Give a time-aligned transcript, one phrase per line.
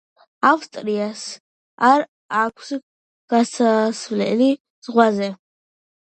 [0.51, 1.19] ავსტრიას
[1.89, 2.05] არ
[2.43, 2.71] აქვს
[3.33, 4.47] გასასვლელი
[4.89, 5.29] ზღვაზე.